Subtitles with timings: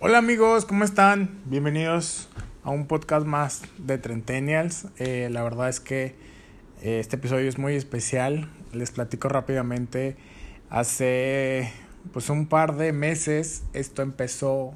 [0.00, 1.40] Hola amigos, ¿cómo están?
[1.46, 2.28] Bienvenidos
[2.64, 4.88] a un podcast más de Trentennials.
[4.98, 6.16] Eh, la verdad es que
[6.82, 8.50] eh, este episodio es muy especial.
[8.72, 10.16] Les platico rápidamente.
[10.68, 11.72] Hace
[12.12, 14.74] pues un par de meses esto empezó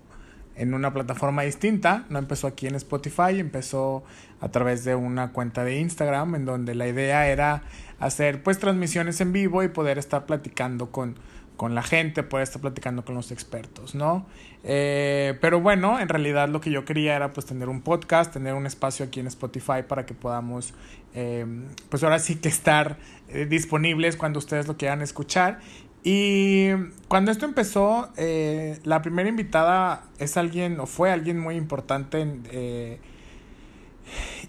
[0.54, 2.06] en una plataforma distinta.
[2.08, 4.04] No empezó aquí en Spotify, empezó
[4.40, 7.64] a través de una cuenta de Instagram en donde la idea era
[7.98, 11.16] hacer pues transmisiones en vivo y poder estar platicando con
[11.58, 14.24] con la gente, poder estar platicando con los expertos, ¿no?
[14.62, 18.54] Eh, pero bueno, en realidad lo que yo quería era pues tener un podcast, tener
[18.54, 20.72] un espacio aquí en Spotify para que podamos,
[21.14, 21.44] eh,
[21.88, 22.98] pues ahora sí que estar
[23.28, 25.58] eh, disponibles cuando ustedes lo quieran escuchar.
[26.04, 26.68] Y
[27.08, 28.12] cuando esto empezó,
[28.84, 33.00] la primera invitada es alguien, o fue alguien muy importante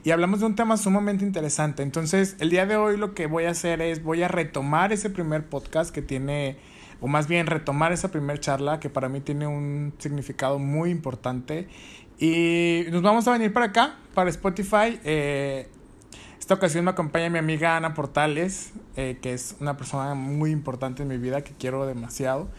[0.04, 1.82] y hablamos de un tema sumamente interesante.
[1.82, 5.10] Entonces, el día de hoy lo que voy a hacer es, voy a retomar ese
[5.10, 6.58] primer podcast que tiene
[7.02, 11.68] o más bien retomar esa primera charla que para mí tiene un significado muy importante.
[12.18, 15.00] Y nos vamos a venir para acá, para Spotify.
[15.04, 15.70] Eh,
[16.40, 21.04] esta ocasión me acompaña mi amiga Ana Portales, eh, que es una persona muy importante
[21.04, 22.50] en mi vida, que quiero demasiado.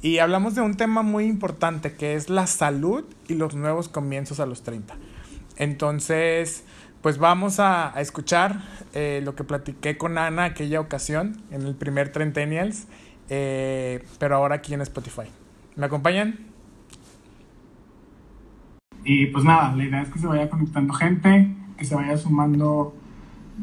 [0.00, 4.38] Y hablamos de un tema muy importante, que es la salud y los nuevos comienzos
[4.38, 4.96] a los 30.
[5.56, 6.62] Entonces,
[7.02, 8.60] pues vamos a, escuchar
[8.92, 12.86] eh, lo que platiqué con Ana aquella ocasión, en el primer Trentennials.
[13.28, 15.28] Eh, pero ahora aquí en Spotify.
[15.76, 16.38] ¿Me acompañan?
[19.04, 22.94] Y pues nada, la idea es que se vaya conectando gente, que se vaya sumando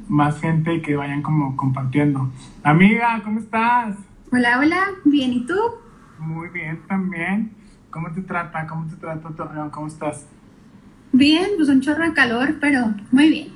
[0.08, 2.32] más gente y que vayan como compartiendo.
[2.64, 3.96] Amiga, ¿cómo estás?
[4.32, 5.56] Hola, hola, bien, ¿y tú?
[6.20, 7.52] Muy bien también.
[7.92, 8.66] ¿Cómo te trata?
[8.68, 9.70] ¿Cómo te trata Torreón?
[9.70, 10.26] ¿Cómo estás?
[11.12, 13.50] Bien, pues un chorro de calor, pero muy bien.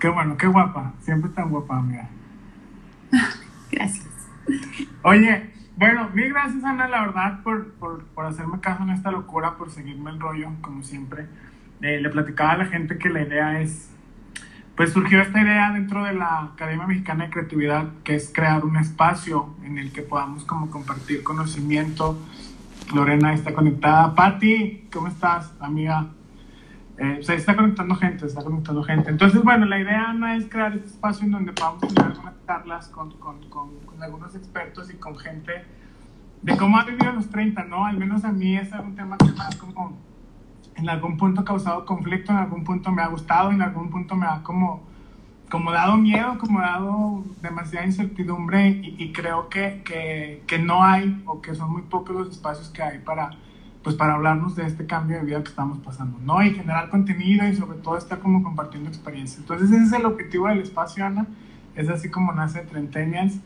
[0.00, 0.94] Qué bueno, qué guapa.
[1.00, 2.08] Siempre tan guapa, amiga.
[3.70, 4.11] Gracias.
[5.02, 9.56] Oye, bueno, mil gracias Ana, la verdad, por, por, por, hacerme caso en esta locura,
[9.56, 11.26] por seguirme el rollo, como siempre.
[11.80, 13.90] Eh, le platicaba a la gente que la idea es,
[14.76, 18.76] pues surgió esta idea dentro de la Academia Mexicana de Creatividad, que es crear un
[18.76, 22.18] espacio en el que podamos como compartir conocimiento.
[22.94, 24.14] Lorena está conectada.
[24.14, 26.08] Patti, ¿cómo estás, amiga?
[27.02, 29.10] Eh, se está conectando gente, se está conectando gente.
[29.10, 32.88] Entonces, bueno, la idea no es crear este espacio en donde podamos tener algunas charlas
[32.90, 33.70] con, con, con,
[34.00, 35.64] algunos expertos y con gente
[36.42, 37.86] de cómo ha vivido los 30, ¿no?
[37.86, 39.98] Al menos a mí es un tema que ha como
[40.76, 44.26] en algún punto causado conflicto, en algún punto me ha gustado, en algún punto me
[44.26, 44.84] ha como,
[45.50, 51.20] como dado miedo, como dado demasiada incertidumbre y, y creo que, que, que no hay
[51.26, 53.30] o que son muy pocos los espacios que hay para
[53.82, 56.42] pues para hablarnos de este cambio de vida que estamos pasando, ¿no?
[56.42, 59.40] Y generar contenido y sobre todo estar como compartiendo experiencias.
[59.40, 61.26] Entonces ese es el objetivo del espacio, Ana.
[61.74, 63.38] Es así como nace Trentenials.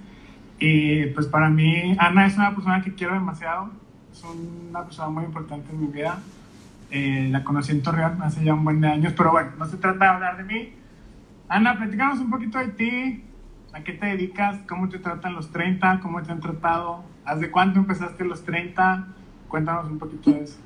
[0.58, 3.70] Y pues para mí, Ana es una persona que quiero demasiado.
[4.12, 6.18] Es una persona muy importante en mi vida.
[6.90, 9.76] Eh, la conocí en Torreón hace ya un buen de años, pero bueno, no se
[9.76, 10.72] trata de hablar de mí.
[11.48, 13.24] Ana, platicamos un poquito de ti.
[13.72, 14.58] ¿A qué te dedicas?
[14.68, 16.00] ¿Cómo te tratan los 30?
[16.00, 17.04] ¿Cómo te han tratado?
[17.24, 19.08] ¿Hace cuánto empezaste los 30?
[19.48, 20.56] Cuéntanos un poquito de eso.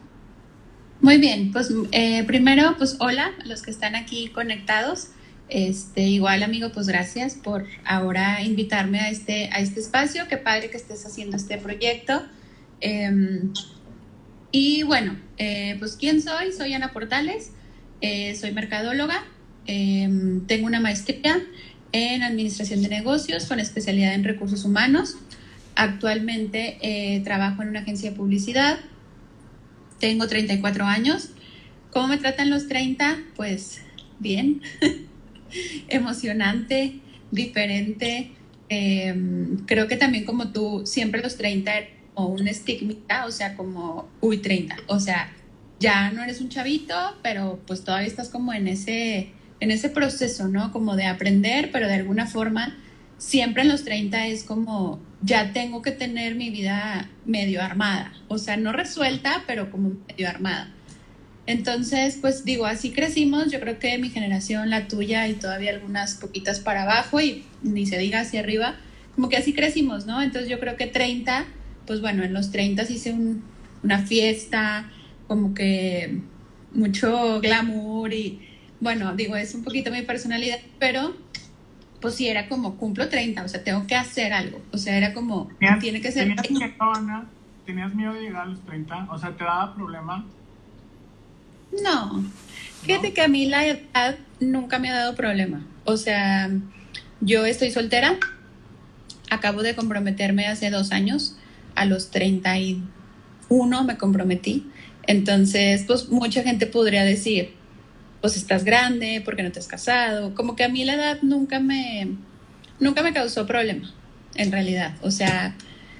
[1.00, 5.08] Muy bien, pues eh, primero, pues hola a los que están aquí conectados.
[5.48, 10.28] Este, igual amigo, pues gracias por ahora invitarme a este, a este espacio.
[10.28, 12.22] Qué padre que estés haciendo este proyecto.
[12.80, 13.52] Em,
[14.52, 16.52] y bueno, eh, pues ¿quién soy?
[16.52, 17.52] Soy Ana Portales,
[18.00, 19.24] eh, soy mercadóloga,
[19.66, 21.40] em, tengo una maestría
[21.92, 25.16] en Administración de Negocios con especialidad en Recursos Humanos.
[25.80, 28.78] Actualmente eh, trabajo en una agencia de publicidad.
[29.98, 31.30] Tengo 34 años.
[31.90, 33.16] ¿Cómo me tratan los 30?
[33.34, 33.80] Pues
[34.18, 34.60] bien,
[35.88, 38.32] emocionante, diferente.
[38.68, 41.72] Em, creo que también como tú, siempre los 30
[42.12, 45.32] o un estigma, o sea, como, uy, 30, o sea,
[45.78, 49.30] ya no eres un chavito, pero pues todavía estás como en ese,
[49.60, 50.72] en ese proceso, ¿no?
[50.72, 52.76] Como de aprender, pero de alguna forma
[53.16, 58.38] siempre en los 30 es como, ya tengo que tener mi vida medio armada, o
[58.38, 60.72] sea, no resuelta, pero como medio armada.
[61.46, 66.14] Entonces, pues digo, así crecimos, yo creo que mi generación, la tuya y todavía algunas
[66.14, 68.76] poquitas para abajo y ni se diga hacia arriba,
[69.14, 70.22] como que así crecimos, ¿no?
[70.22, 71.46] Entonces yo creo que 30,
[71.86, 73.14] pues bueno, en los 30 hice
[73.82, 74.90] una fiesta,
[75.26, 76.20] como que
[76.72, 78.40] mucho glamour y
[78.80, 81.16] bueno, digo, es un poquito mi personalidad, pero
[82.00, 84.60] pues sí era como cumplo 30, o sea, tengo que hacer algo.
[84.72, 85.50] O sea, era como,
[85.80, 86.34] tiene que ser.
[86.34, 87.26] ¿Tenías miedo,
[87.66, 89.08] ¿Tenías miedo de llegar a los 30?
[89.10, 90.24] O sea, ¿te daba problema?
[91.82, 92.24] No.
[92.82, 95.64] Fíjate que a mí la edad nunca me ha dado problema.
[95.84, 96.50] O sea,
[97.20, 98.16] yo estoy soltera.
[99.30, 101.36] Acabo de comprometerme hace dos años.
[101.74, 104.66] A los 31 me comprometí.
[105.06, 107.54] Entonces, pues mucha gente podría decir,
[108.20, 110.34] pues estás grande, porque no te has casado?
[110.34, 112.08] Como que a mí la edad nunca me,
[112.78, 113.92] nunca me causó problema,
[114.34, 114.94] en realidad.
[115.02, 115.56] O sea,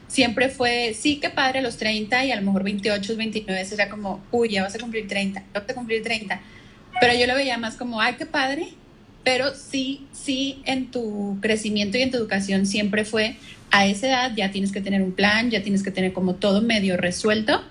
[0.09, 4.23] siempre fue, sí, que padre los 30 y a lo mejor 28, 29, era como,
[4.31, 6.41] uy, ya vas a cumplir 30, vas a cumplir 30.
[7.01, 8.69] Pero yo lo veía más como, ay, qué padre.
[9.23, 13.37] Pero sí, sí, en tu crecimiento y en tu educación siempre fue,
[13.71, 16.63] a esa edad ya tienes que tener un plan, ya tienes que tener como todo
[16.63, 17.63] medio resuelto.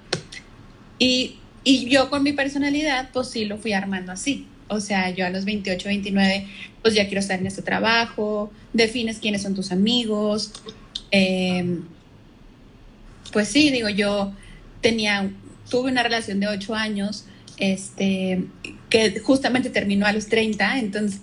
[0.99, 4.47] Y, y yo con mi personalidad, pues sí lo fui armando así.
[4.67, 6.47] O sea, yo a los 28, 29,
[6.81, 10.53] pues ya quiero estar en este trabajo, defines quiénes son tus amigos.
[11.11, 11.79] Eh,
[13.33, 14.33] pues sí, digo, yo
[14.81, 15.31] tenía,
[15.69, 17.25] tuve una relación de 8 años,
[17.57, 18.45] este,
[18.89, 21.21] que justamente terminó a los 30, entonces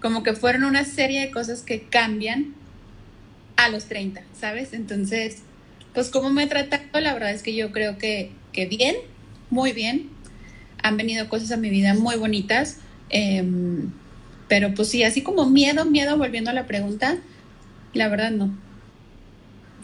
[0.00, 2.54] como que fueron una serie de cosas que cambian
[3.56, 4.72] a los 30, ¿sabes?
[4.72, 5.38] Entonces,
[5.94, 8.96] pues como me he tratado, la verdad es que yo creo que, que bien,
[9.50, 10.08] muy bien.
[10.82, 12.78] Han venido cosas a mi vida muy bonitas.
[13.08, 13.90] Em,
[14.48, 17.18] pero pues sí, así como miedo, miedo, volviendo a la pregunta,
[17.92, 18.50] la verdad no.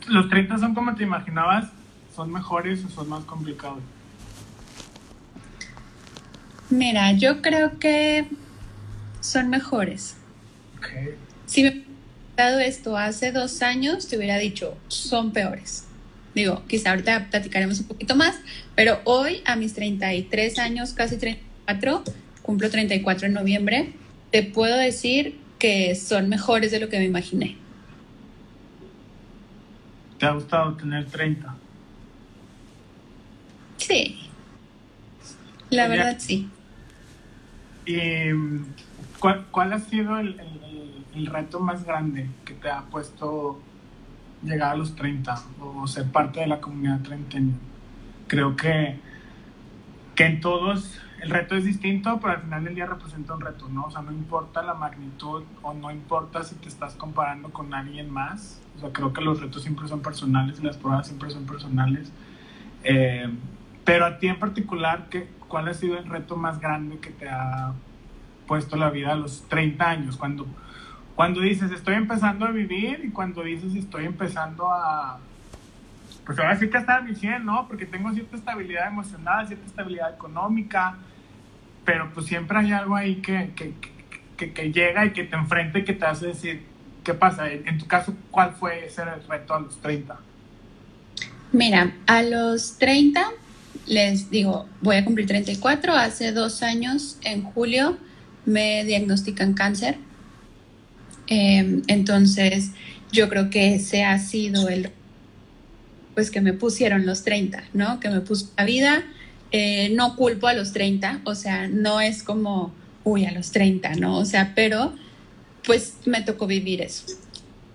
[0.08, 1.70] ¿Los 30 son como te imaginabas?
[2.14, 3.80] ¿Son mejores o son más complicados?
[6.70, 8.26] Mira, yo creo que
[9.20, 10.16] son mejores.
[10.78, 11.14] Okay.
[11.46, 11.86] Si me hubiera
[12.36, 15.86] dado esto hace dos años, te hubiera dicho, son peores.
[16.34, 18.40] Digo, quizá ahorita platicaremos un poquito más,
[18.74, 22.04] pero hoy a mis 33 años, casi 34,
[22.42, 23.92] cumplo 34 en noviembre,
[24.30, 27.56] te puedo decir que son mejores de lo que me imaginé.
[30.18, 31.54] ¿Te ha gustado tener 30?
[33.76, 34.30] Sí.
[35.70, 36.48] La verdad, sí.
[37.84, 38.30] ¿Y
[39.18, 43.60] cuál, cuál ha sido el, el, el, reto más grande que te ha puesto
[44.42, 47.54] llegar a los 30 o ser parte de la comunidad trenteña?
[48.28, 48.98] Creo que,
[50.14, 53.68] que en todos el reto es distinto, pero al final del día representa un reto,
[53.68, 53.84] ¿no?
[53.84, 58.10] O sea, no importa la magnitud o no importa si te estás comparando con alguien
[58.10, 58.60] más.
[58.76, 62.10] O sea, creo que los retos siempre son personales y las pruebas siempre son personales.
[62.82, 63.32] Eh,
[63.84, 67.28] pero a ti en particular, ¿qué, ¿cuál ha sido el reto más grande que te
[67.28, 67.72] ha
[68.48, 70.16] puesto la vida a los 30 años?
[70.16, 70.46] Cuando,
[71.14, 75.18] cuando dices estoy empezando a vivir y cuando dices estoy empezando a...
[76.24, 77.66] Pues ahora sí que estar a mi 100, ¿no?
[77.66, 80.96] Porque tengo cierta estabilidad emocional, cierta estabilidad económica,
[81.84, 83.74] pero pues siempre hay algo ahí que, que,
[84.36, 86.64] que, que llega y que te enfrenta y que te hace decir,
[87.02, 87.50] ¿qué pasa?
[87.50, 90.16] En tu caso, ¿cuál fue ese reto a los 30?
[91.52, 93.20] Mira, a los 30
[93.86, 95.92] les digo, voy a cumplir 34.
[95.94, 97.98] Hace dos años, en julio,
[98.44, 99.98] me diagnostican cáncer.
[101.34, 102.72] Eh, entonces,
[103.10, 104.90] yo creo que ese ha sido el,
[106.12, 108.00] pues que me pusieron los 30, ¿no?
[108.00, 109.02] Que me puso la vida.
[109.50, 113.94] Eh, no culpo a los 30, o sea, no es como, uy, a los 30,
[113.94, 114.18] ¿no?
[114.18, 114.94] O sea, pero
[115.64, 117.04] pues me tocó vivir eso.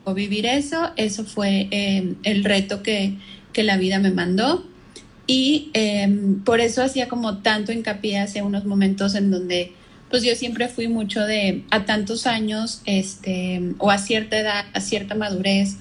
[0.03, 3.15] O vivir eso, eso fue eh, el reto que,
[3.53, 4.67] que la vida me mandó.
[5.25, 6.07] Y eh,
[6.45, 9.73] por eso hacía como tanto hincapié hace unos momentos en donde
[10.09, 14.79] pues yo siempre fui mucho de a tantos años este, o a cierta edad, a
[14.79, 15.77] cierta madurez,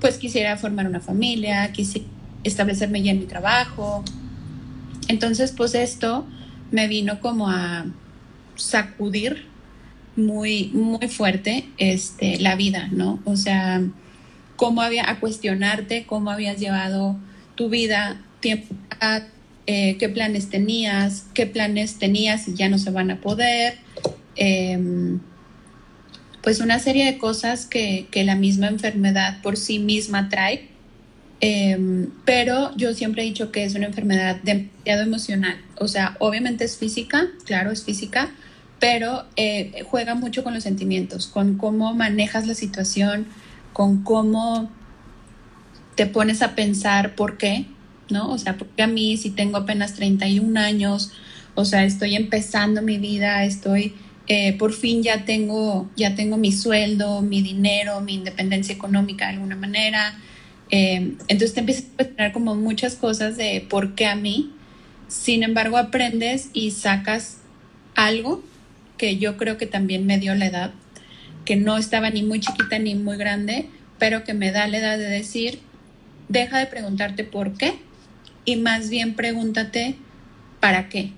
[0.00, 2.06] pues quisiera formar una familia, quisiera
[2.44, 4.04] establecerme ya en mi trabajo.
[5.08, 6.26] Entonces pues esto
[6.70, 7.86] me vino como a
[8.56, 9.46] sacudir
[10.16, 13.20] muy, muy fuerte este, la vida, ¿no?
[13.24, 13.82] O sea,
[14.56, 17.16] cómo había, a cuestionarte cómo habías llevado
[17.54, 18.74] tu vida tiempo,
[19.66, 23.78] eh, qué planes tenías, qué planes tenías y ya no se van a poder.
[24.36, 25.18] Eh,
[26.42, 30.68] pues una serie de cosas que, que, la misma enfermedad por sí misma trae.
[31.42, 35.56] Eh, pero yo siempre he dicho que es una enfermedad demasiado emocional.
[35.78, 38.30] O sea, obviamente es física, claro, es física,
[38.78, 43.26] pero eh, juega mucho con los sentimientos, con cómo manejas la situación,
[43.72, 44.70] con cómo
[45.94, 47.66] te pones a pensar por qué,
[48.10, 48.30] ¿no?
[48.30, 51.12] O sea, porque a mí si tengo apenas 31 años,
[51.54, 53.94] o sea, estoy empezando mi vida, estoy,
[54.28, 59.34] eh, por fin ya tengo, ya tengo mi sueldo, mi dinero, mi independencia económica de
[59.34, 60.18] alguna manera.
[60.70, 64.52] Eh, entonces te empiezas a cuestionar como muchas cosas de por qué a mí.
[65.08, 67.38] Sin embargo, aprendes y sacas
[67.96, 68.42] algo
[68.96, 70.72] que yo creo que también me dio la edad,
[71.44, 73.66] que no estaba ni muy chiquita ni muy grande,
[73.98, 75.60] pero que me da la edad de decir,
[76.28, 77.78] deja de preguntarte por qué
[78.50, 79.96] y más bien pregúntate
[80.60, 81.12] para qué,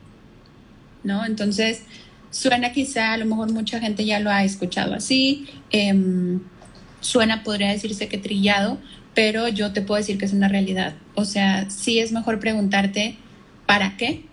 [1.04, 1.24] ¿no?
[1.24, 1.82] Entonces,
[2.30, 6.38] suena quizá, a lo mejor mucha gente ya lo ha escuchado así, eh,
[7.00, 8.78] suena, podría decirse que trillado,
[9.14, 10.94] pero yo te puedo decir que es una realidad.
[11.14, 13.16] O sea, sí es mejor preguntarte
[13.66, 14.24] para qué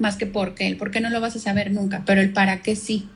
[0.00, 0.66] más que por qué.
[0.66, 3.08] El por qué no lo vas a saber nunca, pero el para qué sí.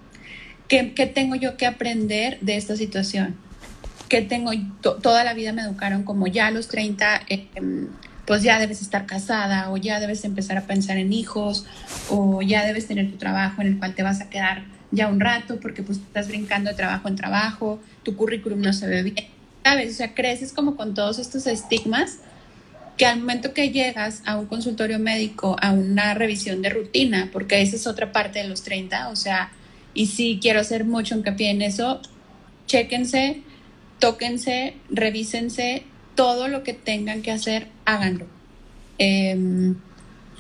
[0.68, 3.36] ¿Qué, qué tengo yo que aprender de esta situación?
[4.08, 4.52] ¿Qué tengo?
[4.80, 7.88] toda la vida me educaron como ya a los 30, eh, em,
[8.26, 11.66] pues ya debes estar casada o ya debes empezar a pensar en hijos
[12.10, 15.20] o ya debes tener tu trabajo en el cual te vas a quedar ya un
[15.20, 19.26] rato porque pues estás brincando de trabajo en trabajo, tu currículum no se ve bien,
[19.64, 19.92] ¿sabes?
[19.92, 22.18] O sea, creces como con todos estos estigmas
[22.96, 27.60] que al momento que llegas a un consultorio médico, a una revisión de rutina, porque
[27.60, 29.50] esa es otra parte de los 30, o sea,
[29.94, 32.00] y sí quiero hacer mucho hincapié en eso,
[32.66, 33.42] chéquense,
[33.98, 35.84] tóquense, revísense,
[36.14, 38.26] todo lo que tengan que hacer, háganlo.
[38.98, 39.74] Em,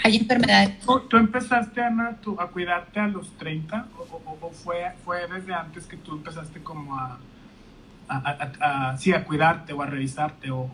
[0.02, 0.78] hay enfermedades.
[1.08, 6.12] ¿Tú empezaste, Ana, a cuidarte a los 30 o, fue, fue desde antes que tú
[6.12, 7.18] empezaste como a,
[8.08, 10.70] a, sí, a cuidarte o a revisarte o,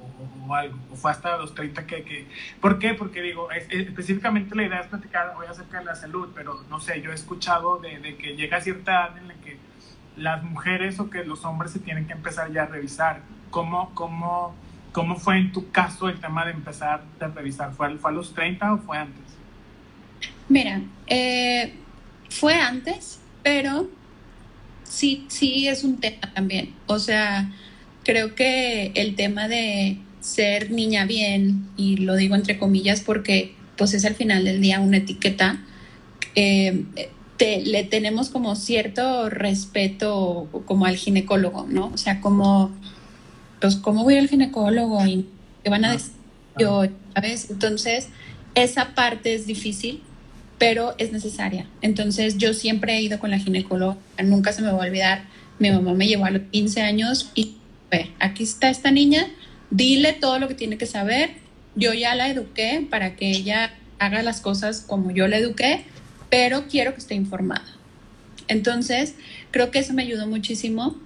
[0.51, 0.79] algo?
[0.91, 2.27] ¿O fue hasta los 30 que, que...
[2.61, 2.95] ¿Por qué?
[2.95, 7.01] Porque digo, específicamente la idea es platicar hoy acerca de la salud, pero no sé,
[7.01, 9.59] yo he escuchado de, de que llega cierta edad en la que
[10.17, 13.21] las mujeres o que los hombres se tienen que empezar ya a revisar.
[13.51, 14.55] ¿Cómo, cómo
[14.93, 17.73] ¿Cómo fue en tu caso el tema de empezar a revisar?
[17.75, 19.23] ¿Fue, a los 30 o fue antes?
[20.49, 21.75] Mira, eh,
[22.29, 23.89] fue antes, pero
[24.83, 26.75] sí, sí es un tema también.
[26.87, 27.53] O sea,
[28.05, 33.95] creo que el tema de ser niña bien, y lo digo entre comillas porque pues
[33.95, 35.61] es al final del día una etiqueta,
[36.35, 36.85] eh,
[37.39, 41.91] le tenemos como cierto respeto como al ginecólogo, ¿no?
[41.95, 42.71] O sea, como
[43.61, 45.05] pues, ¿cómo voy al ginecólogo?
[45.07, 45.27] ¿Y
[45.63, 46.13] qué van a decir
[46.59, 46.85] yo?
[47.15, 47.51] ¿Sabes?
[47.51, 48.09] Entonces,
[48.55, 50.03] esa parte es difícil,
[50.59, 51.67] pero es necesaria.
[51.83, 55.25] Entonces, yo siempre he ido con la ginecóloga, nunca se me va a olvidar.
[55.59, 57.57] Mi mamá me llevó a los 15 años y,
[57.91, 59.27] ve, aquí está esta niña,
[59.71, 61.31] dile todo lo que tiene que saber.
[61.77, 65.85] Yo ya la eduqué para que ella haga las cosas como yo la eduqué,
[66.31, 67.67] pero quiero que esté informada.
[68.49, 69.15] Entonces,
[69.51, 70.97] creo que eso me ayudó muchísimo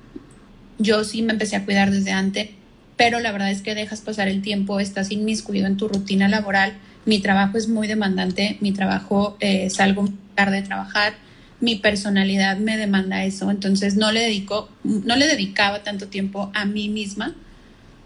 [0.79, 2.51] yo sí me empecé a cuidar desde antes,
[2.97, 6.75] pero la verdad es que dejas pasar el tiempo, estás inmiscuido en tu rutina laboral.
[7.07, 11.15] Mi trabajo es muy demandante, mi trabajo eh, salgo tarde de trabajar,
[11.61, 16.65] mi personalidad me demanda eso, entonces no le dedico, no le dedicaba tanto tiempo a
[16.65, 17.35] mí misma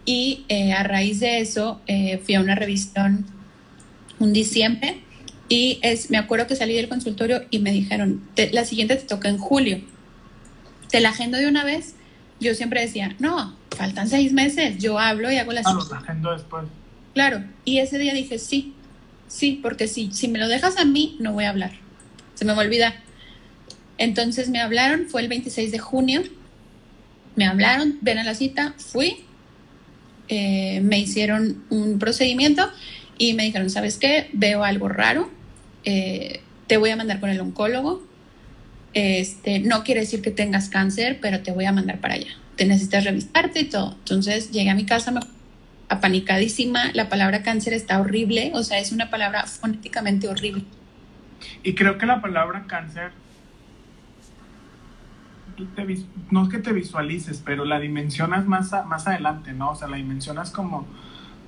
[0.04, 3.26] y eh, a raíz de eso eh, fui a una revisión
[4.18, 5.00] un diciembre
[5.48, 8.22] y es, me acuerdo que salí del consultorio y me dijeron,
[8.52, 9.80] la siguiente te toca en julio,
[10.90, 11.94] te la agendo de una vez
[12.40, 16.32] yo siempre decía, no, faltan seis meses, yo hablo y hago la Claro, la agendo
[16.32, 16.64] después.
[17.14, 18.74] Claro, y ese día dije, sí,
[19.26, 21.72] sí, porque si, si me lo dejas a mí, no voy a hablar.
[22.34, 22.94] Se me va a olvidar.
[23.98, 26.22] Entonces me hablaron, fue el 26 de junio,
[27.34, 29.24] me hablaron, ven a la cita, fui,
[30.28, 32.70] eh, me hicieron un procedimiento
[33.16, 34.30] y me dijeron, ¿sabes qué?
[34.32, 35.30] Veo algo raro,
[35.84, 38.06] eh, te voy a mandar con el oncólogo,
[38.98, 42.30] este, no quiere decir que tengas cáncer, pero te voy a mandar para allá.
[42.56, 43.92] Te necesitas revisarte y todo.
[43.98, 45.20] Entonces llegué a mi casa me,
[45.88, 46.92] apanicadísima.
[46.94, 50.64] La palabra cáncer está horrible, o sea, es una palabra fonéticamente horrible.
[51.62, 53.12] Y creo que la palabra cáncer,
[56.30, 59.70] no es que te visualices, pero la dimensionas más, más adelante, ¿no?
[59.70, 60.86] O sea, la dimensionas como,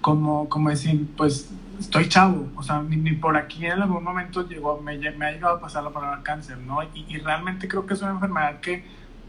[0.00, 4.80] como, como decir, pues estoy chavo, o sea, ni, por aquí en algún momento llegó,
[4.80, 6.80] me, me, ha llegado a pasar la palabra cáncer, ¿no?
[6.94, 8.84] Y, realmente creo que es una enfermedad que,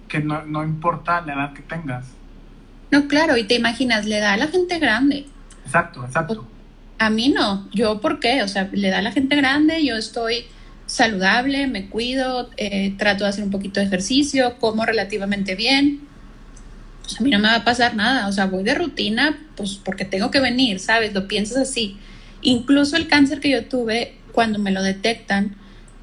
[0.08, 2.08] que no, no, importa la edad que tengas.
[2.92, 5.26] No, claro, y te imaginas, le da a la gente grande.
[5.66, 6.46] Exacto, exacto.
[7.00, 9.96] A mí no, yo por qué, o sea, le da a la gente grande, yo
[9.96, 10.46] estoy
[10.86, 16.11] saludable, me cuido, eh, trato de hacer un poquito de ejercicio, como relativamente bien.
[17.04, 19.80] Pues a mí no me va a pasar nada, o sea, voy de rutina, pues
[19.84, 21.14] porque tengo que venir, ¿sabes?
[21.14, 21.98] Lo piensas así.
[22.42, 25.56] Incluso el cáncer que yo tuve, cuando me lo detectan,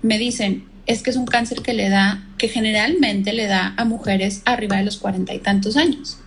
[0.02, 3.84] me dicen, es que es un cáncer que le da, que generalmente le da a
[3.84, 6.18] mujeres arriba de los cuarenta y tantos años.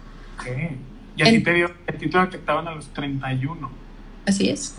[1.18, 3.72] Y a ti te, dio, te detectaban a los 31.
[4.25, 4.75] Así es.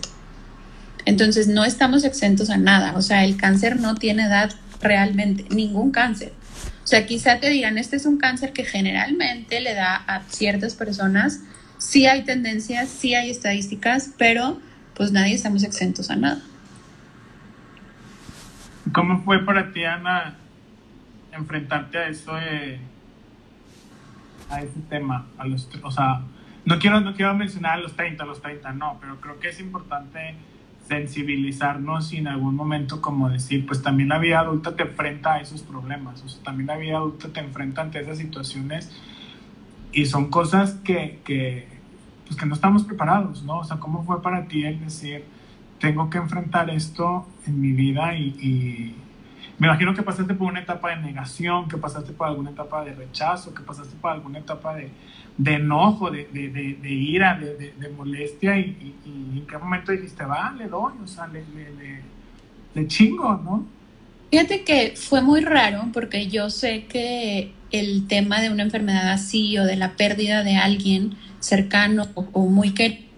[1.04, 2.94] Entonces no estamos exentos a nada.
[2.96, 6.32] O sea, el cáncer no tiene edad realmente, ningún cáncer.
[6.84, 10.74] O sea, quizá te digan, este es un cáncer que generalmente le da a ciertas
[10.74, 11.40] personas.
[11.78, 14.60] Sí hay tendencias, sí hay estadísticas, pero
[14.94, 16.42] pues nadie estamos exentos a nada.
[18.92, 20.36] ¿Cómo fue para ti, Ana,
[21.32, 22.78] enfrentarte a eso de,
[24.50, 25.26] a ese tema?
[25.38, 26.22] A los, o sea,
[26.64, 29.48] no quiero, no quiero mencionar a los 30, a los 30, no, pero creo que
[29.48, 30.34] es importante
[30.92, 35.40] sensibilizarnos y en algún momento como decir, pues también la vida adulta te enfrenta a
[35.40, 38.90] esos problemas, o sea, también la vida adulta te enfrenta ante esas situaciones
[39.92, 41.68] y son cosas que, que
[42.26, 43.58] pues que no estamos preparados, ¿no?
[43.58, 45.24] O sea, ¿cómo fue para ti el decir,
[45.78, 48.94] tengo que enfrentar esto en mi vida y,
[49.58, 52.94] me imagino que pasaste por una etapa de negación, que pasaste por alguna etapa de
[52.94, 54.90] rechazo, que pasaste por alguna etapa de,
[55.54, 60.94] enojo, de, de, de ira, de, molestia y, en qué momento dijiste, va, le doy,
[61.02, 63.66] o sea, le, chingo, ¿no?
[64.30, 69.58] Fíjate que fue muy raro porque yo sé que el tema de una enfermedad así
[69.58, 73.08] o de la pérdida de alguien cercano o, muy que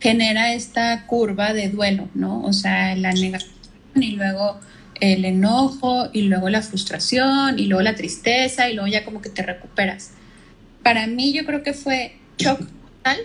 [0.00, 2.42] genera esta curva de duelo, ¿no?
[2.42, 3.52] O sea, la negación
[3.94, 4.60] y luego
[5.02, 9.30] el enojo y luego la frustración y luego la tristeza y luego ya como que
[9.30, 10.12] te recuperas.
[10.84, 13.18] Para mí yo creo que fue shock total,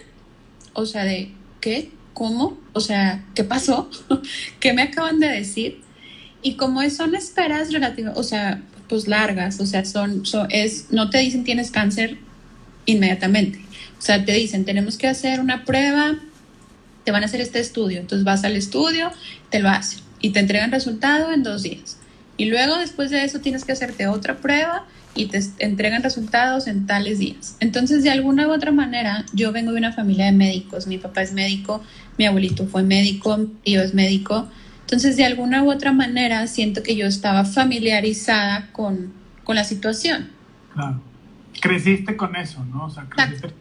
[0.74, 1.32] o sea, de
[1.62, 1.92] ¿qué?
[2.16, 2.58] ¿Cómo?
[2.74, 3.92] O sea, ¿qué pasó?
[4.60, 5.82] ¿Qué me acaban de decir?
[6.42, 11.20] Y como son esperas relativas, o sea, pues largas, o sea, son, es, no te
[11.20, 12.18] dicen tienes cáncer
[12.88, 13.60] inmediatamente.
[14.00, 16.16] O sea, te dicen, tenemos que hacer una prueba,
[17.04, 18.00] te van a hacer este estudio.
[18.00, 19.12] Entonces vas al estudio,
[19.52, 21.98] te lo hacen y te entregan resultado en dos días.
[22.36, 26.86] Y luego después de eso tienes que hacerte otra prueba y te entregan resultados en
[26.86, 27.56] tales días.
[27.62, 30.86] Entonces, de alguna u otra manera, yo vengo de una familia de médicos.
[30.86, 31.82] Mi papá es médico,
[32.18, 34.50] mi abuelito fue médico, mi tío es médico.
[34.82, 39.14] Entonces, de alguna u otra manera, siento que yo estaba familiarizada con,
[39.48, 40.30] la situación.
[40.74, 41.02] Claro.
[41.62, 42.88] Creciste con eso, ¿no?
[42.88, 43.54] O sea, creciste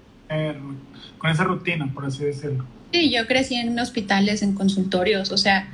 [1.19, 2.67] con esa rutina, por así decirlo.
[2.93, 5.69] Sí, yo crecí en hospitales, en consultorios, o sea,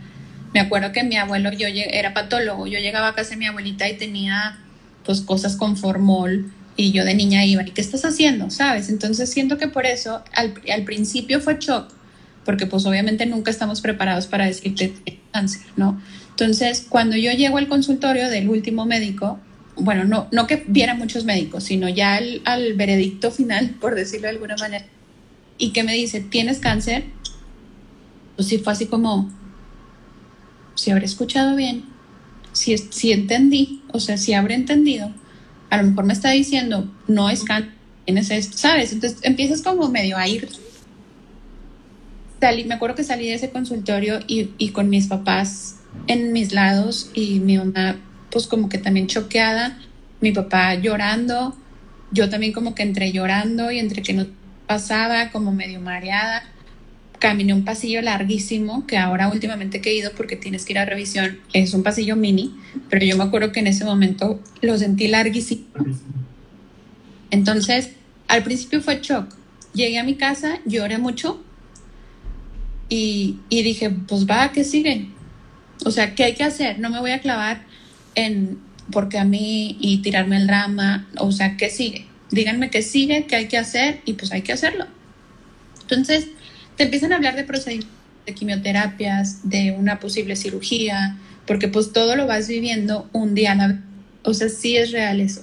[0.53, 3.89] me acuerdo que mi abuelo, yo era patólogo, yo llegaba a casa de mi abuelita
[3.89, 4.59] y tenía
[5.05, 8.51] pues cosas con formol y yo de niña iba, ¿y qué estás haciendo?
[8.51, 8.89] ¿Sabes?
[8.89, 11.93] Entonces siento que por eso al, al principio fue shock,
[12.45, 14.95] porque pues obviamente nunca estamos preparados para decirte
[15.33, 16.01] cáncer, ¿no?
[16.31, 19.39] Entonces, cuando yo llego al consultorio del último médico,
[19.77, 24.35] bueno, no, no que viera muchos médicos, sino ya al, veredicto final, por decirlo de
[24.35, 24.87] alguna manera,
[25.59, 27.05] y que me dice, ¿tienes cáncer?
[28.37, 29.31] Pues sí, fue así como,
[30.75, 31.85] si habré escuchado bien,
[32.53, 35.13] si, si entendí, o sea, si habré entendido,
[35.71, 37.73] a lo mejor me está diciendo, no es cáncer,
[38.05, 38.93] tienes esto, ¿sabes?
[38.93, 40.49] Entonces empiezas como medio a ir
[42.67, 45.77] me acuerdo que salí de ese consultorio y, y, con mis papás
[46.09, 49.79] en mis lados y mi mamá pues como que también choqueada,
[50.21, 51.57] mi papá llorando,
[52.11, 54.27] yo también como que entre llorando y entre que no
[54.67, 56.43] pasaba como medio mareada.
[57.23, 60.85] Caminé un pasillo larguísimo que ahora últimamente que he ido porque tienes que ir a
[60.85, 62.53] revisión, es un pasillo mini,
[62.91, 65.67] pero yo me acuerdo que en ese momento lo sentí larguísimo.
[67.31, 67.91] Entonces,
[68.27, 69.37] al principio fue shock.
[69.73, 71.45] Llegué a mi casa, lloré mucho,
[72.95, 75.07] y, dije, pues va, ¿qué sigue?
[75.87, 76.79] O sea, ¿qué hay que hacer?
[76.79, 77.63] No me voy a clavar
[78.15, 78.59] en
[78.91, 82.07] porque a mí y tirarme el drama, o sea, ¿qué sigue?
[82.31, 84.87] Díganme qué sigue, qué hay que hacer y pues hay que hacerlo.
[85.81, 86.29] Entonces,
[86.83, 91.17] te empiezan a hablar de procedimientos, de quimioterapias, de una posible cirugía,
[91.47, 93.77] porque pues todo lo vas viviendo un día a la vez.
[94.25, 95.43] O sea, sí es real eso.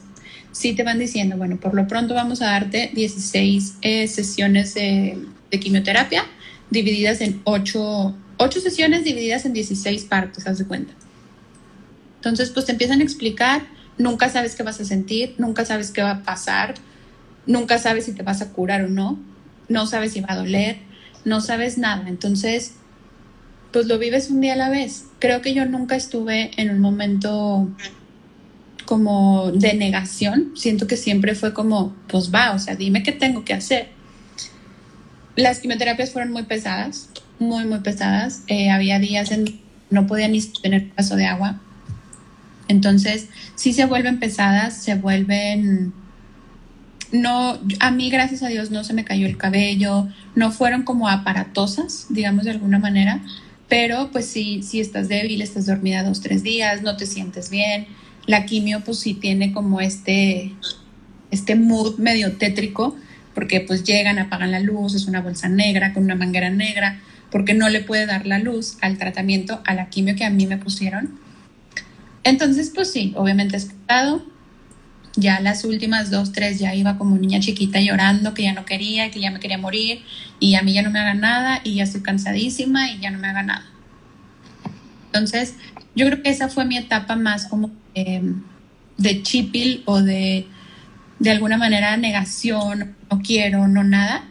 [0.52, 5.18] Sí te van diciendo, bueno, por lo pronto vamos a darte 16 eh, sesiones de,
[5.50, 6.26] de quimioterapia
[6.70, 10.94] divididas en ocho, ocho sesiones divididas en 16 partes, haz de cuenta.
[12.16, 13.62] Entonces, pues te empiezan a explicar,
[13.98, 16.74] nunca sabes qué vas a sentir, nunca sabes qué va a pasar,
[17.46, 19.18] nunca sabes si te vas a curar o no,
[19.70, 20.89] no sabes si va a doler,
[21.26, 22.08] no sabes nada.
[22.08, 22.74] Entonces,
[23.72, 25.06] pues lo vives un día a la vez.
[25.20, 27.70] Creo que yo nunca estuve en un momento
[28.86, 33.46] como de negación, siento que siempre fue como, pues va, o sea, dime qué tengo
[33.46, 33.90] que hacer.
[35.36, 38.42] Las quimioterapias fueron muy pesadas, muy, muy pesadas.
[38.48, 41.60] Eh, había días en no podía ni tener un vaso de agua.
[42.68, 45.94] Entonces, sí se vuelven pesadas, se vuelven...
[47.12, 51.10] No, a mí, gracias a Dios, no se me cayó el cabello, no fueron como
[51.10, 53.22] aparatosas, digamos de alguna manera,
[53.68, 57.88] pero pues sí, si estás débil, estás dormida dos, tres días, no te sientes bien.
[58.26, 60.52] La quimio, pues sí tiene como este,
[61.32, 62.96] este mood medio tétrico,
[63.34, 67.00] porque pues llegan, apagan la luz, es una bolsa negra con una manguera negra,
[67.32, 70.46] porque no le puede dar la luz al tratamiento, a la quimio que a mí
[70.46, 71.20] me pusieron.
[72.24, 74.24] Entonces, pues sí, obviamente es pesado.
[75.20, 79.12] Ya las últimas dos, tres ya iba como niña chiquita llorando que ya no quería,
[79.12, 80.02] que ya me quería morir
[80.40, 83.20] y a mí ya no me haga nada y ya estoy cansadísima y ya no
[83.20, 83.66] me haga nada.
[85.08, 85.56] Entonces,
[85.96, 90.48] yo creo que esa fue mi etapa más como de chipil o de
[91.20, 94.24] de alguna manera negación, no quiero, no nada.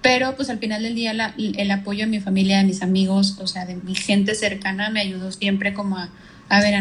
[0.00, 3.48] Pero pues al final del día el apoyo de mi familia, de mis amigos, o
[3.48, 6.08] sea, de mi gente cercana me ayudó siempre como a,
[6.48, 6.74] a ver,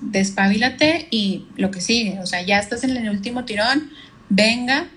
[0.00, 3.90] despabilate y lo que sigue, o sea, ya estás en el último tirón,
[4.28, 4.88] venga.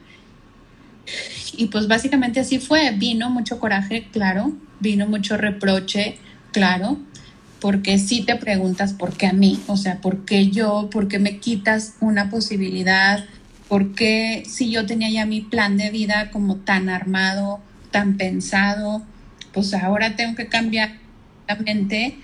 [1.58, 6.18] Y pues básicamente así fue, vino mucho coraje, claro, vino mucho reproche,
[6.52, 6.98] claro,
[7.60, 11.20] porque si te preguntas por qué a mí, o sea, por qué yo, por qué
[11.20, 13.26] me quitas una posibilidad,
[13.68, 17.62] por qué si yo tenía ya mi plan de vida como tan armado,
[17.92, 19.04] tan pensado,
[19.54, 20.98] pues ahora tengo que cambiar
[21.48, 22.18] la mente.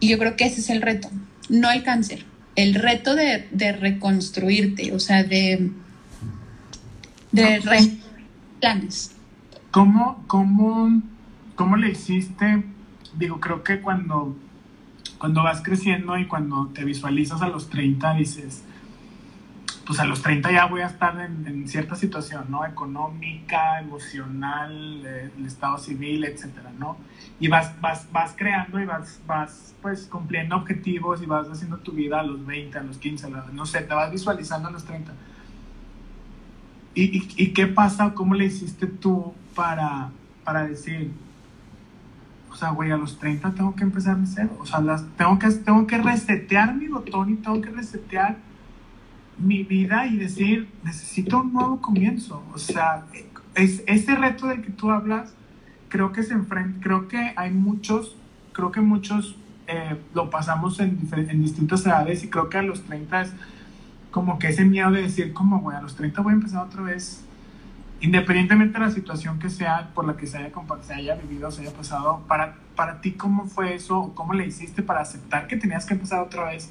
[0.00, 1.10] Y yo creo que ese es el reto,
[1.48, 2.24] no el cáncer,
[2.56, 5.70] el reto de, reconstruirte, o sea, de,
[7.32, 7.60] de
[8.60, 9.12] planes.
[9.70, 11.02] ¿Cómo, cómo,
[11.56, 12.64] ¿Cómo le hiciste?
[13.16, 14.36] Digo, creo que cuando
[15.18, 18.62] cuando vas creciendo y cuando te visualizas a los 30, dices,
[19.86, 22.64] pues a los 30 ya voy a estar en, cierta situación, ¿no?
[22.64, 26.96] Económica, emocional, eh, el estado civil, etcétera, ¿no?
[27.40, 31.92] Y vas, vas, vas creando y vas, vas, pues, cumpliendo objetivos y vas haciendo tu
[31.92, 35.12] vida a los 20, a los 15, no sé, te vas visualizando a los 30.
[36.94, 38.14] ¿Y, y, y qué pasa?
[38.14, 40.10] ¿Cómo le hiciste tú para,
[40.44, 41.10] para decir,
[42.54, 44.56] o sea, güey, a los 30 tengo que empezar de cero.
[44.60, 48.36] O sea, las, tengo, que, tengo que resetear mi botón y tengo que resetear
[49.38, 52.42] mi vida y decir, necesito un nuevo comienzo.
[52.52, 53.04] O sea,
[53.54, 55.34] es, ese reto del que tú hablas,
[55.88, 58.16] creo que se enfrenta, creo que hay muchos,
[58.52, 62.82] creo que muchos eh, lo pasamos en, en, distintas edades y creo que a los
[62.84, 63.32] 30 es
[64.10, 66.82] como que ese miedo de decir, como, güey, a los 30 voy a empezar otra
[66.82, 67.24] vez
[68.00, 71.62] independientemente de la situación que sea por la que se haya, se haya vivido, se
[71.62, 74.12] haya pasado, para, para ti, ¿cómo fue eso?
[74.14, 76.70] ¿Cómo le hiciste para aceptar que tenías que empezar otra vez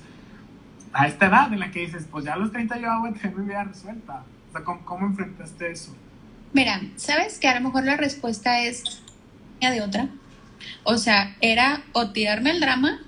[0.94, 3.36] a esta edad en la que dices, pues ya a los 30 yo hago tener
[3.36, 4.24] mi vida resuelta?
[4.50, 5.96] O sea, ¿cómo, enfrentaste eso?
[6.54, 9.02] Mira, ¿sabes que a lo mejor la respuesta es
[9.60, 10.10] de otra?
[10.84, 13.00] O sea, era o tirarme el drama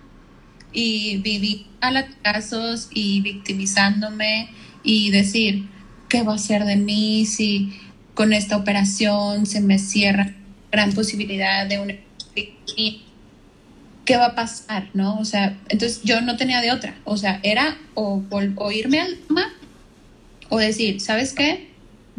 [0.71, 4.49] y vivir a latigazos y victimizándome
[4.83, 5.67] y decir,
[6.09, 7.79] ¿qué va a ser de mí si
[8.13, 10.33] con esta operación se me cierra
[10.71, 11.91] gran posibilidad de un
[14.05, 14.89] ¿qué va a pasar?
[14.93, 15.17] ¿No?
[15.17, 16.95] O sea, entonces yo no tenía de otra.
[17.03, 19.47] O sea, era o, o irme al mar
[20.49, 21.69] o decir, ¿sabes qué?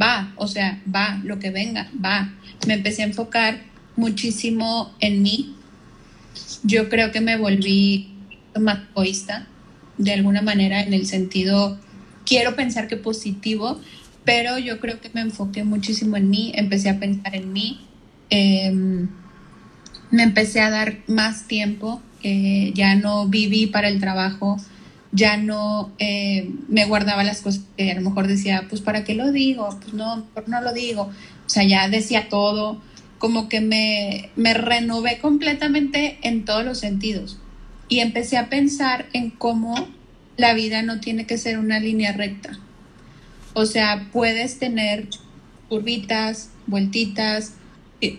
[0.00, 2.34] Va, o sea, va, lo que venga, va.
[2.66, 3.62] Me empecé a enfocar
[3.96, 5.54] muchísimo en mí.
[6.62, 8.12] Yo creo que me volví
[8.58, 9.46] más egoísta,
[9.96, 11.78] de alguna manera, en el sentido,
[12.26, 13.80] quiero pensar que positivo,
[14.24, 17.80] pero yo creo que me enfoqué muchísimo en mí, empecé a pensar en mí,
[18.28, 19.08] em,
[20.10, 24.56] me empecé a dar más tiempo, eh, ya no viví para el trabajo,
[25.12, 29.14] ya no eh, me guardaba las cosas que a lo mejor decía, pues ¿para qué
[29.14, 29.68] lo digo?
[29.80, 31.02] Pues no, no lo digo.
[31.02, 32.80] O sea, ya decía todo,
[33.18, 37.38] como que me, me renové completamente en todos los sentidos.
[37.88, 39.88] Y empecé a pensar en cómo
[40.36, 42.58] la vida no tiene que ser una línea recta
[43.58, 45.08] o sea, puedes tener
[45.70, 47.54] curvitas, vueltitas,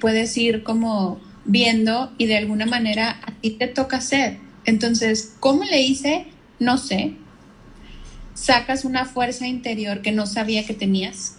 [0.02, 4.38] puedes ir como viendo y de alguna manera a ti te toca hacer.
[4.66, 6.28] Entonces, ¿cómo le hice?
[6.60, 7.14] No sé.
[8.36, 11.38] Sacas una fuerza interior que no sabía que tenías.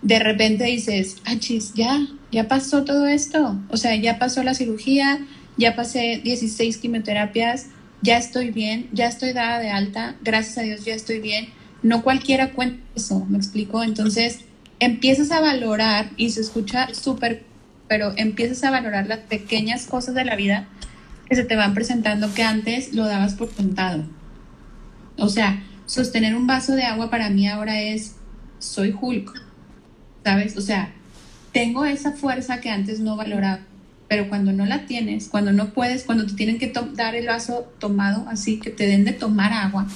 [0.00, 3.60] De repente dices, ah, chis, ya, ya pasó todo esto.
[3.68, 5.26] O sea, ya pasó la cirugía,
[5.58, 7.66] ya pasé 16 quimioterapias,
[8.00, 11.48] ya estoy bien, ya estoy dada de alta, gracias a Dios ya estoy bien
[11.82, 13.82] no cualquiera cuenta eso, ¿me explico?
[13.82, 14.40] Entonces
[14.78, 17.44] empiezas a valorar, y se escucha súper,
[17.92, 20.66] pero empiezas a valorar las pequeñas cosas de la vida
[21.28, 24.06] que se te van presentando que antes lo dabas por contado.
[25.18, 28.14] O sea, sostener un vaso de agua para mí ahora es,
[28.58, 29.42] soy Hulk,
[30.24, 30.56] ¿sabes?
[30.56, 30.90] O sea,
[31.52, 33.60] tengo esa fuerza que antes no valoraba,
[34.08, 37.70] pero cuando no la tienes, cuando no puedes, cuando te tienen que dar el vaso
[37.78, 39.86] tomado así, que te den de tomar agua,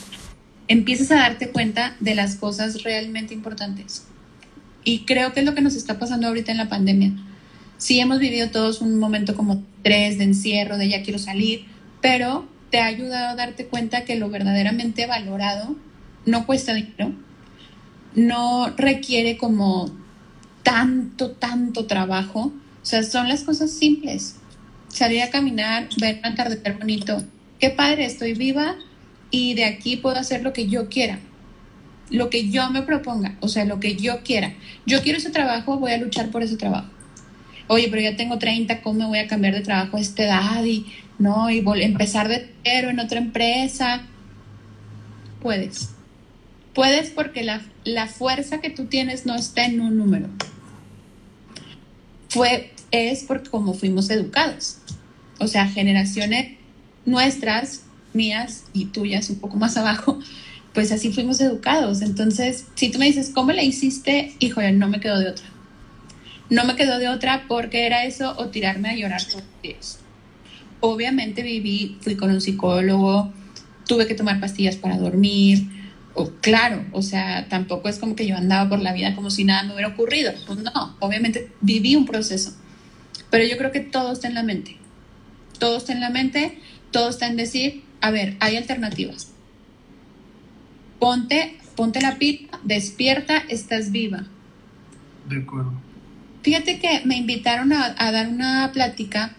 [0.69, 4.05] empiezas a darte cuenta de las cosas realmente importantes.
[4.85, 7.26] Y creo que es lo que nos está pasando ahorita en la pandemia.
[7.79, 11.67] Sí hemos vivido todos un momento como tres de encierro, de ya quiero salir,
[12.01, 15.77] pero te ha ayudado a darte cuenta que lo verdaderamente valorado
[16.25, 17.13] no cuesta dinero,
[18.15, 19.91] no requiere como
[20.63, 22.53] tanto, tanto trabajo.
[22.83, 24.37] O sea, son las cosas simples.
[24.89, 27.23] Salir a caminar, ver un atardecer bonito.
[27.61, 28.77] Qué padre, estoy viva
[29.31, 31.19] y de aquí puedo hacer lo que yo quiera,
[32.11, 34.55] lo que yo me proponga, o sea, lo que yo quiera.
[34.87, 36.89] Yo quiero ese trabajo, voy a luchar por ese trabajo.
[37.69, 40.65] Oye, pero ya tengo 30, ¿cómo me voy a cambiar de trabajo a esta edad?
[40.65, 40.87] Y,
[41.19, 44.03] no, y empezar de cero en otra empresa.
[45.41, 45.91] Puedes.
[46.75, 50.29] Puedes porque la, la fuerza que tú tienes no está en un número.
[52.29, 54.79] Fue, es porque como fuimos educados.
[55.39, 56.59] O sea, generaciones
[57.05, 60.19] nuestras mías y tuyas un poco más abajo,
[60.73, 62.03] pues así fuimos educados.
[62.03, 64.35] Entonces, si tú me dices, ¿cómo le hiciste?
[64.39, 65.47] Híjole, no me quedó de otra.
[66.49, 70.01] No me quedó de otra porque era eso o tirarme a llorar los días.
[70.81, 73.33] obviamente viví, fui con un psicólogo,
[73.87, 75.67] tuve que tomar pastillas para dormir,
[76.15, 79.45] o, claro, o sea, tampoco es como que yo andaba por la vida como si
[79.45, 82.55] nada me hubiera ocurrido, pues no, obviamente viví un proceso,
[83.31, 84.77] pero yo creo que todo está en la mente,
[85.59, 86.59] todo está en la mente,
[86.91, 89.33] todo está en decir, a ver, hay alternativas.
[90.99, 94.25] Ponte, ponte la pila, despierta, estás viva.
[95.29, 95.86] De acuerdo.
[96.47, 99.35] Fíjate que me invitaron a, a dar una plática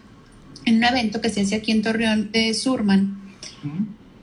[0.66, 3.18] en un evento que se hace aquí en Torreón de Surman,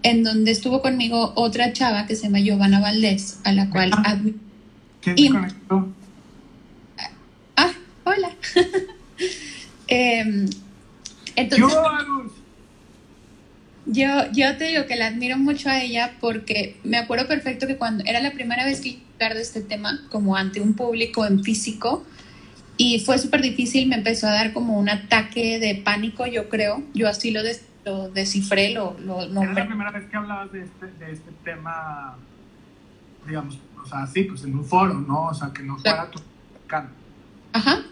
[0.02, 4.36] en donde estuvo conmigo otra chava que se llama Giovanna Valdés, a la cual admiro.
[5.00, 5.88] ¿Quién te conectó?
[7.56, 7.72] Ah,
[8.04, 8.30] hola.
[9.88, 10.46] eh,
[11.36, 11.78] entonces,
[13.86, 17.78] yo, yo te digo que la admiro mucho a ella porque me acuerdo perfecto que
[17.78, 21.42] cuando era la primera vez que hablar de este tema, como ante un público en
[21.42, 22.04] físico,
[22.76, 26.82] y fue súper difícil, me empezó a dar como un ataque de pánico, yo creo.
[26.92, 29.52] Yo así lo, des, lo descifré, lo, lo nombré.
[29.52, 32.16] Era la primera vez que hablabas de este, de este tema,
[33.26, 35.26] digamos, o sea, sí, pues en un foro, ¿no?
[35.26, 36.20] O sea, que no fuera tu
[36.66, 36.92] canto.
[37.52, 37.82] Ajá.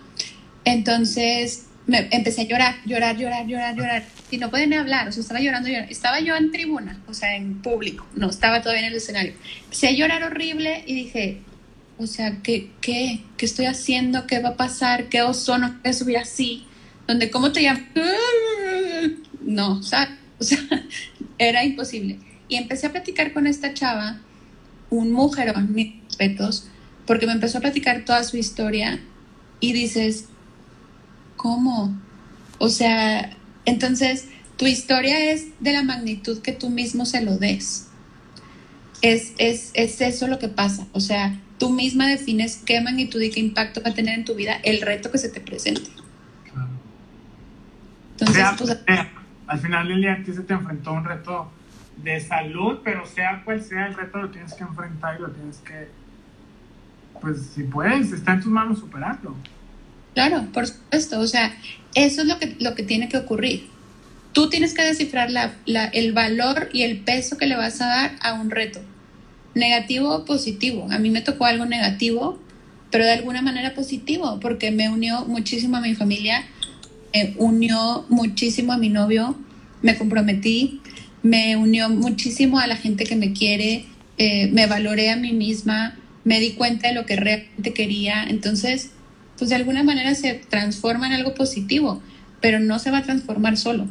[0.65, 4.05] Entonces me empecé a llorar, llorar, llorar, llorar, llorar.
[4.31, 5.93] Y no podía ni hablar, o sea, estaba llorando, llorando.
[5.93, 9.35] Estaba yo en tribuna, o sea, en público, no estaba todavía en el escenario.
[9.65, 11.43] Empecé a llorar horrible y dije,
[12.03, 14.27] o sea, ¿qué, qué, qué estoy haciendo?
[14.27, 15.09] ¿Qué va a pasar?
[15.09, 16.67] ¿Qué oso no puede subir así?
[17.07, 17.83] Donde, ¿cómo te llamas?
[19.41, 20.11] No, ¿sabes?
[20.39, 20.59] O sea,
[21.39, 22.19] era imposible.
[22.49, 24.21] Y empecé a platicar con esta chava,
[24.91, 26.69] un mujerón, mis respetos,
[27.07, 29.01] porque me empezó a platicar toda su historia
[29.59, 30.27] y dices,
[31.37, 31.97] ¿cómo?
[32.59, 37.89] O sea, entonces tu historia es de la magnitud que tú mismo se lo des.
[39.03, 40.87] Es, es, es eso lo que pasa.
[40.93, 44.35] O sea, tú misma defines qué magnitud y qué impacto va a tener en tu
[44.35, 45.89] vida el reto que se te presente.
[46.53, 46.71] Claro.
[48.19, 48.99] Entonces, pues,
[49.47, 51.53] al final del día ti se te enfrentó a un reto
[52.03, 55.59] de salud, pero sea cual sea el reto, lo tienes que enfrentar y lo tienes
[55.59, 55.87] que,
[57.21, 59.37] pues si puedes, está en tus manos superarlo.
[60.15, 61.55] Claro, por supuesto, o sea,
[61.95, 63.71] eso es lo que, lo que tiene que ocurrir.
[64.33, 67.87] Tú tienes que descifrar la, la, el valor y el peso que le vas a
[67.87, 68.81] dar a un reto
[69.55, 70.89] negativo o positivo.
[70.91, 72.39] A mí me tocó algo negativo,
[72.91, 76.45] pero de alguna manera positivo, porque me unió muchísimo a mi familia,
[77.13, 79.37] me unió muchísimo a mi novio,
[79.83, 80.81] me comprometí,
[81.23, 83.87] me unió muchísimo a la gente que me quiere,
[84.19, 88.91] eh, me valoré a mí misma, me di cuenta de lo que realmente quería, entonces,
[89.39, 92.03] pues de alguna manera se transforma en algo positivo,
[92.41, 93.87] pero no se va a transformar solo.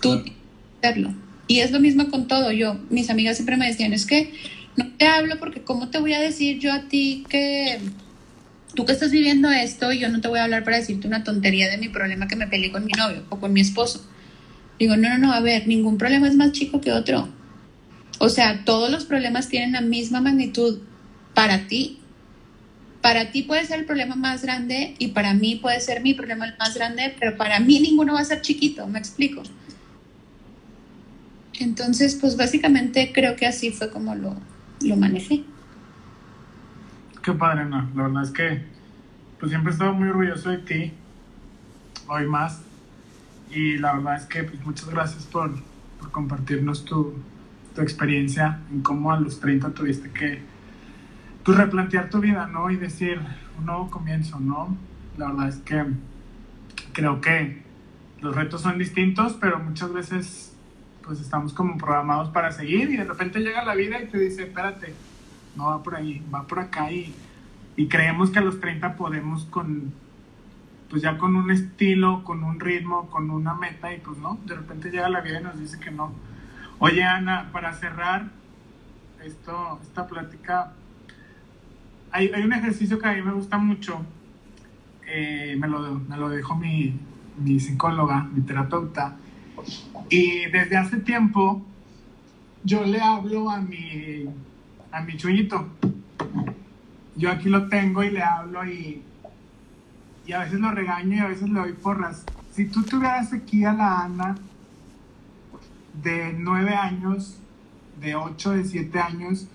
[0.00, 0.40] Tú tienes
[0.80, 1.14] que hacerlo.
[1.46, 2.52] Y es lo mismo con todo.
[2.52, 4.32] Yo, mis amigas siempre me decían, es que
[4.76, 7.80] no te hablo porque cómo te voy a decir yo a ti que
[8.74, 11.24] tú que estás viviendo esto y yo no te voy a hablar para decirte una
[11.24, 14.06] tontería de mi problema que me peleé con mi novio o con mi esposo.
[14.78, 17.28] Digo, no, no, no, a ver, ningún problema es más chico que otro.
[18.18, 20.80] O sea, todos los problemas tienen la misma magnitud
[21.34, 21.98] para ti.
[23.02, 26.46] Para ti puede ser el problema más grande y para mí puede ser mi problema
[26.46, 29.42] el más grande, pero para mí ninguno va a ser chiquito, me explico.
[31.58, 34.36] Entonces, pues básicamente creo que así fue como lo,
[34.88, 35.44] lo manejé.
[37.22, 37.88] Qué padre, no.
[37.94, 38.64] La verdad es que
[39.38, 40.92] pues siempre he estado muy orgulloso de ti,
[42.06, 42.62] hoy más.
[43.50, 45.50] Y la verdad es que pues, muchas gracias por,
[45.98, 47.14] por compartirnos tu,
[47.74, 50.42] tu, experiencia en cómo a los 30 tuviste que
[51.44, 52.70] pues, replantear tu vida, ¿no?
[52.70, 53.20] Y decir
[53.58, 54.76] un nuevo comienzo, ¿no?
[55.16, 55.84] La verdad es que
[56.92, 57.62] creo que
[58.20, 60.49] los retos son distintos, pero muchas veces
[61.10, 64.44] pues estamos como programados para seguir y de repente llega la vida y te dice,
[64.44, 64.94] espérate,
[65.56, 67.12] no va por ahí, va por acá y,
[67.74, 69.92] y creemos que a los 30 podemos con,
[70.88, 74.54] pues ya con un estilo, con un ritmo, con una meta y pues no, de
[74.54, 76.12] repente llega la vida y nos dice que no.
[76.78, 78.26] Oye Ana, para cerrar
[79.24, 80.74] esto, esta plática,
[82.12, 84.00] hay, hay un ejercicio que a mí me gusta mucho,
[85.08, 87.00] eh, me, lo, me lo dijo mi,
[87.36, 89.16] mi psicóloga, mi terapeuta,
[90.08, 91.62] y desde hace tiempo
[92.62, 94.26] yo le hablo a mi,
[94.92, 95.16] a mi.
[97.16, 99.02] Yo aquí lo tengo y le hablo y,
[100.26, 102.24] y a veces lo regaño y a veces le doy porras.
[102.52, 104.36] Si tú tuvieras aquí a la Ana
[106.02, 107.38] de nueve años,
[108.00, 109.48] de ocho, de siete años,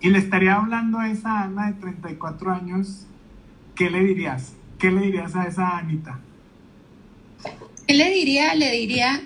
[0.00, 3.06] y le estaría hablando a esa Ana de 34 años,
[3.74, 4.54] ¿qué le dirías?
[4.78, 6.18] ¿Qué le dirías a esa Anita?
[7.86, 8.54] ¿Qué le diría?
[8.54, 9.22] Le diría,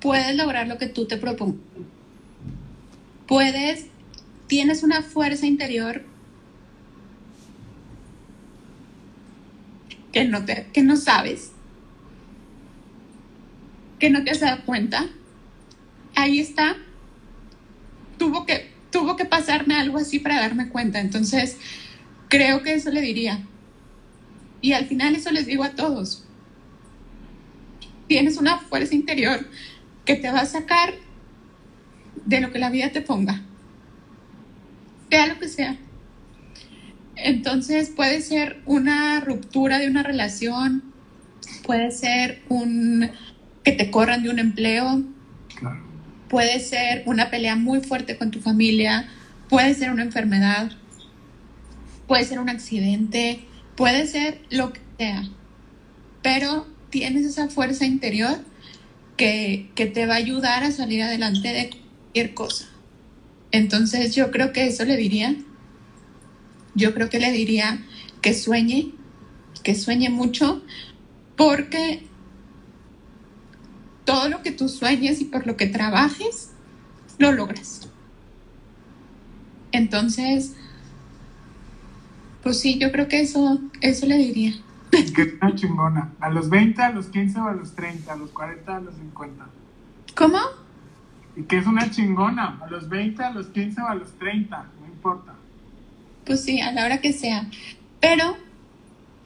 [0.00, 1.60] puedes lograr lo que tú te propongas.
[3.26, 3.86] Puedes,
[4.46, 6.04] tienes una fuerza interior
[10.12, 11.52] que no, te, que no sabes.
[14.00, 15.06] que no te has dado cuenta.
[16.16, 16.76] Ahí está.
[18.18, 21.00] Tuvo que, tuvo que pasarme algo así para darme cuenta.
[21.00, 21.58] Entonces,
[22.28, 23.46] creo que eso le diría.
[24.62, 26.24] Y al final eso les digo a todos.
[28.10, 29.48] Tienes una fuerza interior
[30.04, 30.94] que te va a sacar
[32.26, 33.40] de lo que la vida te ponga.
[35.08, 35.76] Sea lo que sea.
[37.14, 40.82] Entonces puede ser una ruptura de una relación,
[41.62, 43.12] puede ser un
[43.62, 45.04] que te corran de un empleo,
[46.28, 49.08] puede ser una pelea muy fuerte con tu familia,
[49.48, 50.72] puede ser una enfermedad,
[52.08, 53.44] puede ser un accidente,
[53.76, 55.28] puede ser lo que sea,
[56.22, 58.38] pero tienes esa fuerza interior
[59.16, 62.68] que, que te va a ayudar a salir adelante de cualquier cosa.
[63.52, 65.36] Entonces yo creo que eso le diría,
[66.74, 67.84] yo creo que le diría
[68.20, 68.92] que sueñe,
[69.62, 70.62] que sueñe mucho,
[71.36, 72.02] porque
[74.04, 76.50] todo lo que tú sueñes y por lo que trabajes,
[77.18, 77.88] lo logras.
[79.72, 80.52] Entonces,
[82.42, 84.54] pues sí, yo creo que eso, eso le diría.
[85.14, 86.12] Que es una chingona.
[86.20, 88.12] ¿A los 20, a los 15 o a los 30?
[88.12, 89.46] ¿A los 40, a los 50?
[90.16, 90.38] ¿Cómo?
[91.36, 92.58] Y que es una chingona.
[92.62, 94.66] ¿A los 20, a los 15 o a los 30?
[94.80, 95.34] No importa.
[96.24, 97.46] Pues sí, a la hora que sea.
[98.00, 98.36] Pero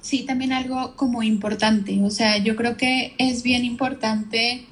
[0.01, 2.01] sí, también algo como importante.
[2.03, 4.67] O sea, yo creo que es bien importante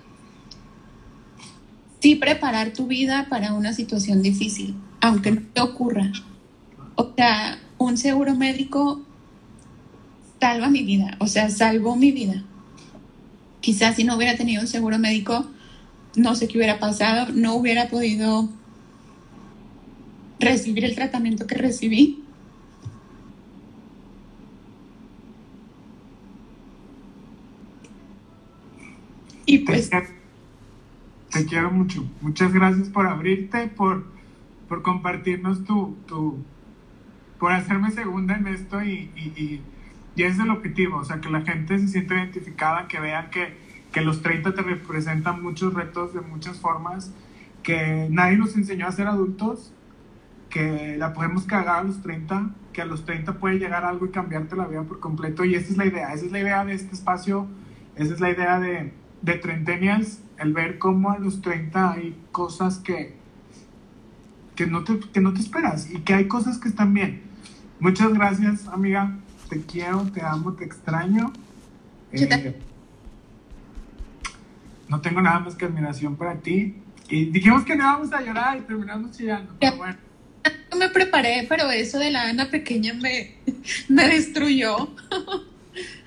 [2.01, 6.11] sí preparar tu vida para una situación difícil, aunque no te ocurra.
[6.97, 9.01] O sea, un seguro médico
[10.43, 12.43] salva mi vida, o sea, salvó mi vida.
[13.61, 15.47] Quizás si no hubiera tenido un seguro médico,
[16.17, 18.49] no sé qué hubiera pasado, no hubiera podido
[20.41, 22.25] recibir el tratamiento que recibí.
[29.47, 29.91] Y pues...
[31.31, 32.05] Te quiero mucho.
[32.21, 34.05] Muchas gracias por abrirte, por,
[34.69, 36.45] por compartirnos tu, tu,
[37.39, 39.63] por hacerme segunda en esto y, y, y,
[40.17, 43.57] ese es el objetivo, o sea, que la gente se sienta identificada, que vean que,
[43.93, 47.13] que los 30 te representan muchos retos de muchas formas,
[47.63, 49.73] que nadie nos enseñó a ser adultos,
[50.51, 54.11] que la podemos cagar a los 30, que a los 30 puede llegar algo y
[54.11, 56.75] cambiarte la vida por completo y esa es la idea, esa es la idea de
[56.75, 57.47] este espacio,
[57.97, 62.79] esa es la idea de, de Trentenials, el ver cómo a los 30 hay cosas
[62.79, 63.17] que,
[64.55, 67.23] que, no te, que no te esperas y que hay cosas que están bien.
[67.81, 69.17] Muchas gracias, amiga.
[69.53, 71.31] Te quiero, te amo, te extraño.
[72.11, 72.59] Eh,
[74.89, 76.77] no tengo nada más que admiración para ti.
[77.11, 79.55] Y dijimos que no íbamos a llorar y terminamos chillando.
[79.61, 79.99] Pero bueno.
[80.79, 83.37] Me preparé, pero eso de la Ana pequeña me,
[83.91, 84.89] me destruyó.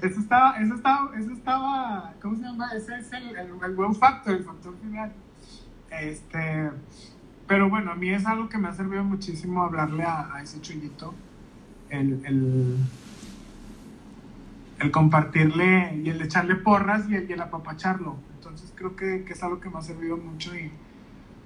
[0.02, 2.72] Eso estaba, eso estaba, eso estaba, ¿cómo se llama?
[2.76, 5.14] Ese es el, el, buen factor, el factor final.
[5.92, 6.72] Este,
[7.46, 11.14] pero bueno, a mí es algo que me ha servido muchísimo hablarle a, ese chullito,
[11.92, 12.78] el, el,
[14.80, 18.18] el, compartirle y el echarle porras y el, y el apapacharlo.
[18.36, 20.72] Entonces creo que, que, es algo que me ha servido mucho y,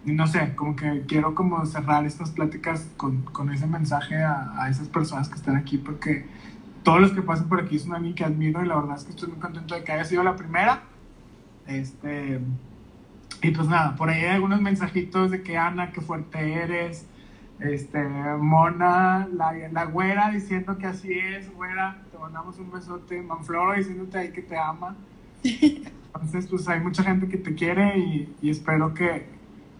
[0.05, 4.61] y, no sé, como que quiero como cerrar estas pláticas con, con ese mensaje a,
[4.61, 6.25] a esas personas que están aquí porque
[6.83, 9.03] todos los que pasan por aquí son a mí que admiro y la verdad es
[9.03, 10.83] que estoy muy contento de que haya sido la primera.
[11.67, 12.39] Este,
[13.41, 17.05] y pues nada, por ahí hay algunos mensajitos de que Ana, qué fuerte eres.
[17.59, 18.01] Este,
[18.39, 23.21] Mona, la, la güera diciendo que así es, güera, te mandamos un besote.
[23.21, 24.95] Manfloro diciéndote ahí que te ama.
[25.43, 29.25] Entonces, pues hay mucha gente que te quiere y, y espero que,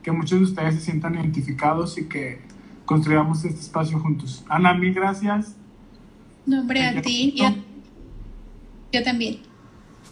[0.03, 2.41] que muchos de ustedes se sientan identificados y que
[2.85, 4.45] construyamos este espacio juntos.
[4.49, 5.55] Ana, mil gracias.
[6.45, 7.41] No, hombre, a ti y
[8.91, 9.41] yo también.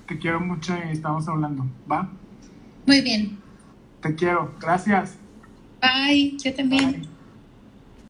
[0.06, 2.10] Te quiero mucho y estamos hablando, ¿va?
[2.86, 3.40] Muy bien.
[4.02, 5.18] Te quiero, gracias.
[5.82, 7.17] Bye, yo también.